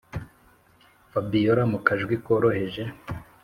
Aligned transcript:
fabiora 1.11 1.63
mukajwi 1.71 2.15
koroheje 2.25 2.83